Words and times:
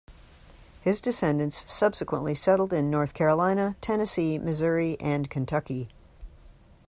His 0.81 0.99
descendants 0.99 1.71
subsequently 1.71 2.33
settled 2.33 2.73
in 2.73 2.89
North 2.89 3.13
Carolina, 3.13 3.75
Tennessee, 3.81 4.39
Missouri 4.39 4.97
and 4.99 5.29
Kentucky. 5.29 5.89